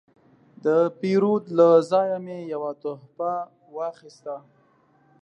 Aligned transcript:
د 0.65 0.67
پیرود 0.99 1.43
له 1.57 1.67
ځایه 1.91 2.17
مې 2.25 2.37
یو 2.53 2.63
تحفه 2.83 3.33
واخیسته. 3.75 4.35